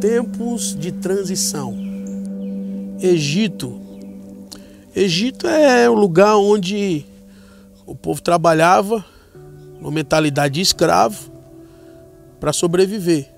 [0.00, 1.76] Tempos de transição.
[3.00, 3.80] Egito.
[4.94, 7.04] Egito é o lugar onde
[7.86, 9.04] o povo trabalhava,
[9.80, 11.30] uma mentalidade de escravo,
[12.38, 13.30] para sobreviver.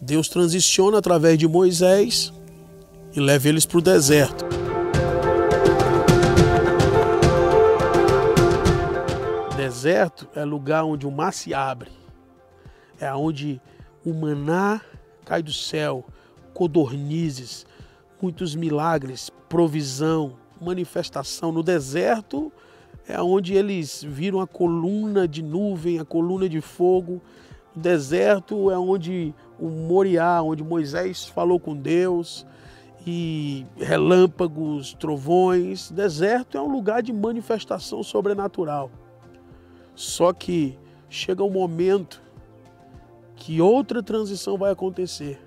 [0.00, 2.32] Deus transiciona através de Moisés
[3.14, 4.45] e leva eles para o deserto.
[9.76, 11.90] Deserto é lugar onde o mar se abre,
[12.98, 13.60] é onde
[14.06, 14.80] o maná
[15.22, 16.02] cai do céu,
[16.54, 17.66] codornizes,
[18.18, 21.52] muitos milagres, provisão, manifestação.
[21.52, 22.50] No deserto
[23.06, 27.20] é onde eles viram a coluna de nuvem, a coluna de fogo.
[27.74, 32.46] Deserto é onde o Moriá, onde Moisés falou com Deus,
[33.06, 35.90] e relâmpagos, trovões.
[35.90, 38.90] Deserto é um lugar de manifestação sobrenatural.
[39.96, 42.22] Só que chega um momento
[43.34, 45.40] que outra transição vai acontecer.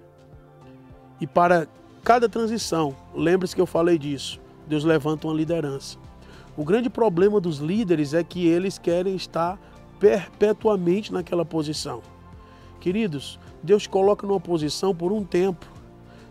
[1.22, 1.68] E para
[2.04, 5.98] cada transição, lembre-se que eu falei disso, Deus levanta uma liderança.
[6.58, 9.60] O grande problema dos líderes é que eles querem estar
[10.00, 12.02] perpetuamente naquela posição.
[12.80, 15.66] Queridos, Deus coloca numa posição por um tempo.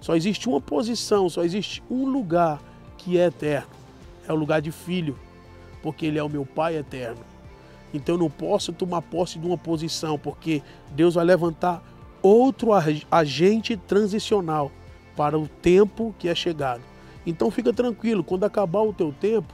[0.01, 2.61] Só existe uma posição, só existe um lugar
[2.97, 3.71] que é eterno.
[4.27, 5.17] É o lugar de filho,
[5.83, 7.21] porque Ele é o meu Pai eterno.
[7.93, 11.83] Então eu não posso tomar posse de uma posição, porque Deus vai levantar
[12.23, 12.71] outro
[13.11, 14.71] agente transicional
[15.17, 16.83] para o tempo que é chegado.
[17.27, 19.53] Então fica tranquilo, quando acabar o teu tempo,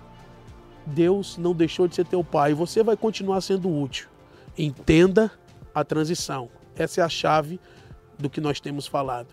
[0.86, 4.08] Deus não deixou de ser teu pai e você vai continuar sendo útil.
[4.56, 5.30] Entenda
[5.74, 6.48] a transição.
[6.76, 7.58] Essa é a chave
[8.18, 9.28] do que nós temos falado.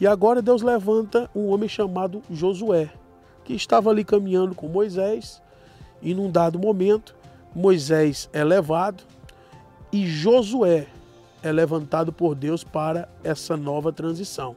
[0.00, 2.90] E agora Deus levanta um homem chamado Josué,
[3.44, 5.40] que estava ali caminhando com Moisés,
[6.02, 7.14] e num dado momento,
[7.54, 9.04] Moisés é levado
[9.92, 10.88] e Josué
[11.42, 14.56] é levantado por Deus para essa nova transição.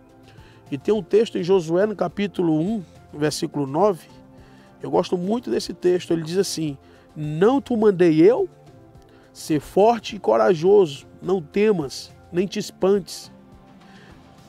[0.72, 4.08] E tem um texto em Josué, no capítulo 1, versículo 9.
[4.82, 6.12] Eu gosto muito desse texto.
[6.12, 6.78] Ele diz assim:
[7.16, 8.50] Não te mandei eu?
[9.32, 13.32] Ser forte e corajoso, não temas, nem te espantes,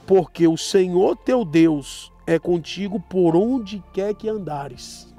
[0.07, 5.15] porque o Senhor teu Deus é contigo por onde quer que andares.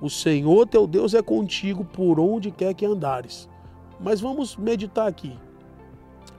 [0.00, 3.48] O Senhor teu Deus é contigo por onde quer que andares.
[4.00, 5.36] Mas vamos meditar aqui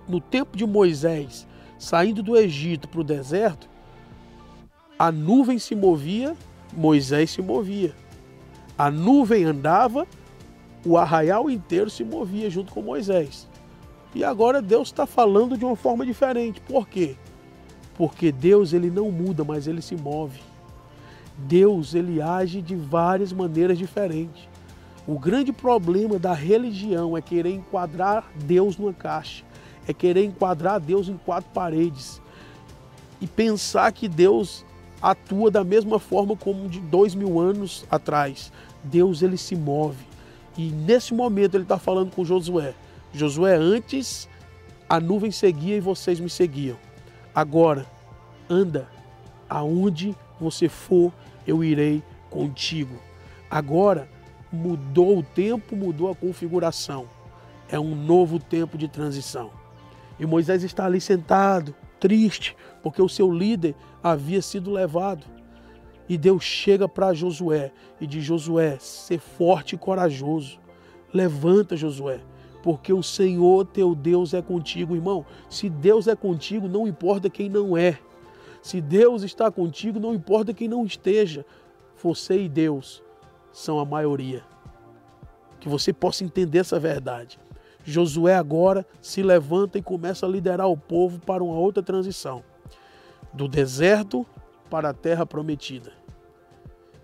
[0.07, 3.67] no tempo de Moisés, saindo do Egito para o deserto,
[4.97, 6.35] a nuvem se movia,
[6.73, 7.93] Moisés se movia.
[8.77, 10.07] A nuvem andava,
[10.85, 13.47] o arraial inteiro se movia junto com Moisés.
[14.13, 16.61] E agora Deus está falando de uma forma diferente.
[16.61, 17.15] Por quê?
[17.95, 20.39] Porque Deus ele não muda, mas ele se move.
[21.37, 24.47] Deus ele age de várias maneiras diferentes.
[25.07, 29.43] O grande problema da religião é querer enquadrar Deus numa caixa
[29.87, 32.21] é querer enquadrar Deus em quatro paredes
[33.21, 34.65] e pensar que Deus
[35.01, 38.51] atua da mesma forma como de dois mil anos atrás.
[38.83, 40.03] Deus ele se move
[40.57, 42.73] e nesse momento ele está falando com Josué.
[43.13, 44.27] Josué, antes
[44.89, 46.77] a nuvem seguia e vocês me seguiam.
[47.33, 47.85] Agora,
[48.49, 48.87] anda,
[49.55, 51.13] aonde você for,
[51.47, 52.99] eu irei contigo.
[53.49, 54.09] Agora,
[54.51, 57.07] mudou o tempo, mudou a configuração.
[57.69, 59.49] É um novo tempo de transição.
[60.19, 65.25] E Moisés está ali sentado, triste, porque o seu líder havia sido levado.
[66.09, 67.71] E Deus chega para Josué
[68.01, 70.59] e diz: Josué, ser forte e corajoso.
[71.13, 72.19] Levanta, Josué,
[72.61, 75.25] porque o Senhor teu Deus é contigo, irmão.
[75.49, 77.97] Se Deus é contigo, não importa quem não é.
[78.65, 81.45] Se Deus está contigo, não importa quem não esteja.
[82.01, 83.03] Você e Deus
[83.53, 84.43] são a maioria.
[85.59, 87.37] Que você possa entender essa verdade.
[87.83, 92.43] Josué agora se levanta e começa a liderar o povo para uma outra transição
[93.31, 94.25] do deserto
[94.67, 95.91] para a terra prometida.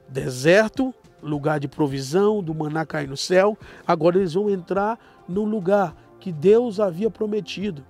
[0.09, 0.91] Deserto,
[1.21, 3.55] lugar de provisão, do maná cair no céu.
[3.85, 4.97] Agora eles vão entrar
[5.29, 7.85] no lugar que Deus havia prometido.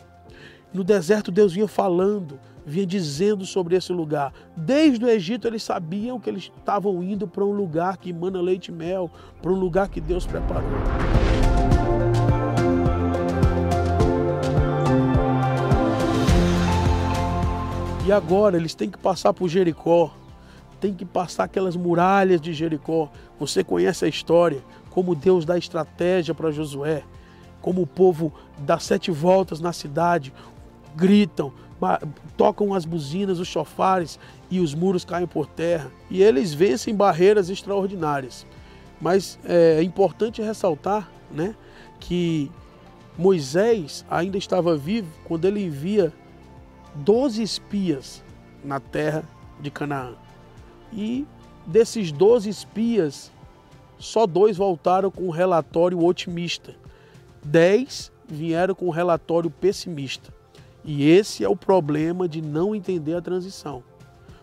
[0.74, 4.34] No deserto, Deus vinha falando, vinha dizendo sobre esse lugar.
[4.56, 8.70] Desde o Egito, eles sabiam que eles estavam indo para um lugar que emana leite
[8.70, 10.70] e mel, para um lugar que Deus preparou.
[18.06, 20.12] E agora eles têm que passar por Jericó,
[20.80, 23.10] tem que passar aquelas muralhas de Jericó.
[23.38, 27.04] Você conhece a história, como Deus dá estratégia para Josué,
[27.62, 30.34] como o povo dá sete voltas na cidade,
[30.96, 31.54] gritam,
[32.38, 35.92] tocam as buzinas, os chofares e os muros caem por terra.
[36.10, 38.46] E eles vencem barreiras extraordinárias.
[39.00, 41.56] Mas é importante ressaltar né,
[42.00, 42.52] que
[43.18, 46.14] Moisés ainda estava vivo quando ele envia
[46.96, 48.24] 12 espias
[48.64, 49.24] na terra
[49.60, 50.14] de Canaã.
[50.94, 51.26] E
[51.66, 53.32] desses 12 espias,
[53.98, 56.76] só dois voltaram com um relatório otimista.
[57.44, 60.34] Dez vieram com um relatório pessimista.
[60.84, 63.84] E esse é o problema de não entender a transição.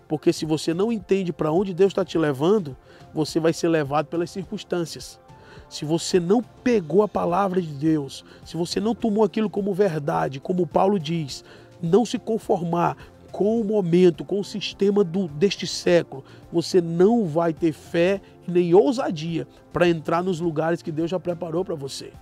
[0.06, 2.76] Porque se você não entende para onde Deus está te levando,
[3.12, 5.20] você vai ser levado pelas circunstâncias.
[5.69, 10.40] Se você não pegou a palavra de Deus, se você não tomou aquilo como verdade,
[10.40, 11.44] como Paulo diz,
[11.82, 12.96] não se conformar
[13.31, 18.75] com o momento, com o sistema do, deste século, você não vai ter fé nem
[18.75, 22.12] ousadia para entrar nos lugares que Deus já preparou para você.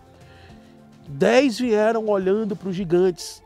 [1.09, 3.41] Dez vieram olhando para os gigantes.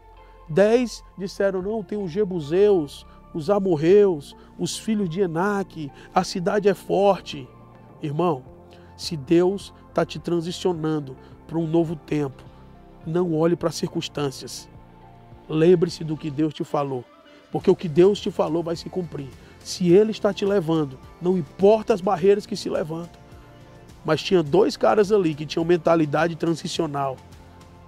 [0.50, 6.74] Dez disseram: não, tem os Jebuseus, os amorreus, os filhos de Enaque, a cidade é
[6.74, 7.48] forte.
[8.02, 8.42] Irmão,
[8.96, 11.16] se Deus está te transicionando
[11.46, 12.42] para um novo tempo,
[13.06, 14.68] não olhe para as circunstâncias.
[15.48, 17.04] Lembre-se do que Deus te falou,
[17.52, 19.28] porque o que Deus te falou vai se cumprir.
[19.60, 23.20] Se Ele está te levando, não importa as barreiras que se levantam.
[24.04, 27.16] Mas tinha dois caras ali que tinham mentalidade transicional,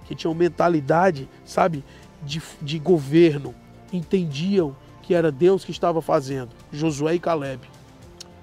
[0.05, 1.83] que tinham mentalidade, sabe,
[2.25, 3.53] de, de governo,
[3.91, 7.61] entendiam que era Deus que estava fazendo, Josué e Caleb.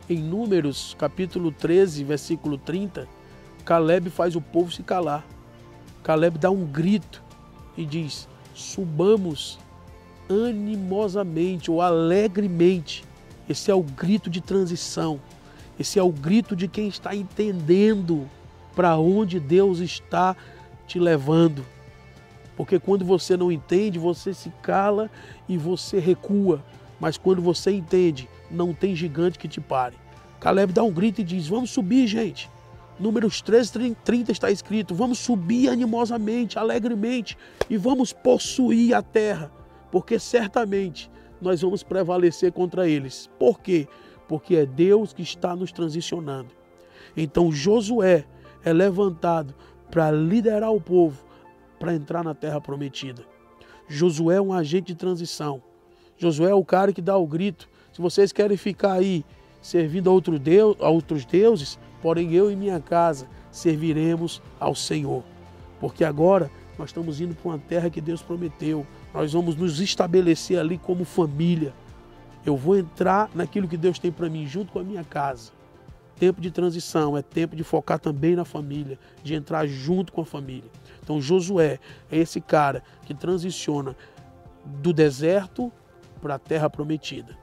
[0.08, 3.08] Em Números, capítulo 13, versículo 30,
[3.64, 5.24] Caleb faz o povo se calar.
[6.02, 7.22] Caleb dá um grito
[7.76, 9.58] e diz: Subamos
[10.28, 13.04] animosamente ou alegremente.
[13.48, 15.20] Esse é o grito de transição.
[15.78, 18.28] Esse é o grito de quem está entendendo
[18.76, 20.36] para onde Deus está
[20.86, 21.64] te levando.
[22.60, 25.10] Porque quando você não entende, você se cala
[25.48, 26.62] e você recua.
[27.00, 29.96] Mas quando você entende, não tem gigante que te pare.
[30.38, 32.50] Caleb dá um grito e diz: Vamos subir, gente.
[32.98, 37.34] Números 13, 30 está escrito: Vamos subir animosamente, alegremente
[37.70, 39.50] e vamos possuir a terra,
[39.90, 41.10] porque certamente
[41.40, 43.30] nós vamos prevalecer contra eles.
[43.38, 43.88] Por quê?
[44.28, 46.50] Porque é Deus que está nos transicionando.
[47.16, 48.26] Então Josué
[48.62, 49.54] é levantado
[49.90, 51.29] para liderar o povo
[51.80, 53.24] para entrar na terra prometida.
[53.88, 55.60] Josué é um agente de transição.
[56.18, 57.68] Josué é o cara que dá o grito.
[57.90, 59.24] Se vocês querem ficar aí
[59.62, 65.24] servindo a, outro deus, a outros deuses, porém eu e minha casa serviremos ao Senhor.
[65.80, 68.86] Porque agora nós estamos indo para uma terra que Deus prometeu.
[69.12, 71.72] Nós vamos nos estabelecer ali como família.
[72.44, 75.50] Eu vou entrar naquilo que Deus tem para mim junto com a minha casa.
[76.20, 80.26] Tempo de transição é tempo de focar também na família, de entrar junto com a
[80.26, 80.70] família.
[81.02, 81.78] Então Josué
[82.12, 83.96] é esse cara que transiciona
[84.66, 85.72] do deserto
[86.20, 87.38] para a terra prometida.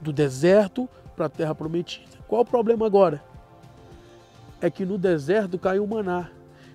[0.00, 2.06] Do deserto para a terra prometida.
[2.28, 3.20] Qual o problema agora?
[4.60, 6.30] É que no deserto caiu o maná,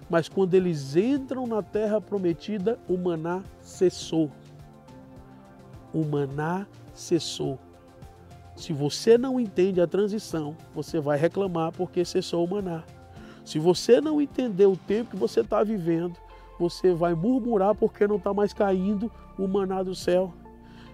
[0.10, 4.30] mas quando eles entram na terra prometida, o maná cessou.
[5.94, 7.58] O maná cessou.
[8.56, 12.84] Se você não entende a transição, você vai reclamar porque cessou o maná.
[13.44, 16.16] Se você não entender o tempo que você está vivendo,
[16.60, 20.32] você vai murmurar porque não está mais caindo o maná do céu,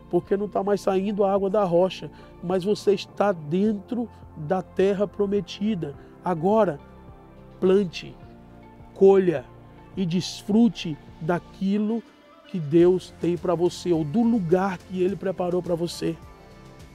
[0.09, 2.09] porque não está mais saindo a água da rocha,
[2.41, 4.07] mas você está dentro
[4.37, 5.93] da terra prometida.
[6.23, 6.79] Agora,
[7.59, 8.15] plante,
[8.93, 9.43] colha
[9.95, 12.01] e desfrute daquilo
[12.47, 16.15] que Deus tem para você, ou do lugar que Ele preparou para você.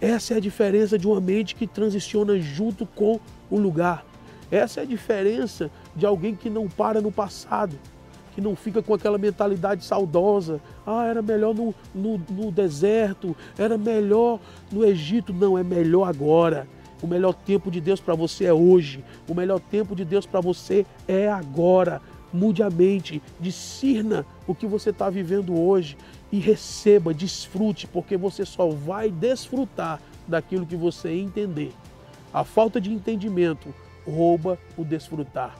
[0.02, 4.04] Essa é a diferença de uma mente que transiciona junto com o lugar.
[4.50, 7.78] Essa é a diferença de alguém que não para no passado,
[8.34, 10.60] que não fica com aquela mentalidade saudosa.
[10.84, 14.40] Ah, era melhor no, no, no deserto, era melhor
[14.72, 15.32] no Egito.
[15.32, 16.66] Não, é melhor agora.
[17.00, 19.04] O melhor tempo de Deus para você é hoje.
[19.28, 22.02] O melhor tempo de Deus para você é agora.
[22.32, 25.96] Mude a mente, discirna o que você está vivendo hoje
[26.30, 31.72] e receba, desfrute, porque você só vai desfrutar daquilo que você entender.
[32.32, 33.74] A falta de entendimento
[34.06, 35.56] rouba o desfrutar.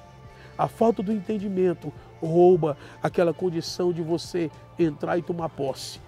[0.57, 6.01] A falta do entendimento rouba aquela condição de você entrar e tomar posse.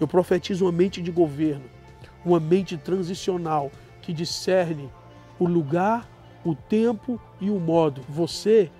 [0.00, 1.64] Eu profetizo uma mente de governo,
[2.24, 3.70] uma mente transicional
[4.00, 4.90] que discerne
[5.38, 6.08] o lugar,
[6.44, 8.00] o tempo e o modo.
[8.08, 8.70] Você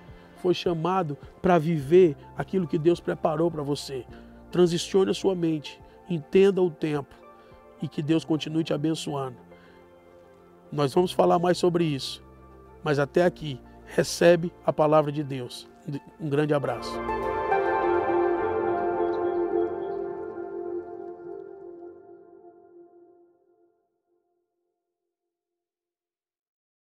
[0.43, 4.05] foi chamado para viver aquilo que Deus preparou para você.
[4.51, 7.15] Transicione a sua mente, entenda o tempo
[7.81, 9.37] e que Deus continue te abençoando.
[10.69, 12.21] Nós vamos falar mais sobre isso.
[12.83, 15.69] Mas até aqui, recebe a palavra de Deus.
[16.19, 16.91] Um grande abraço.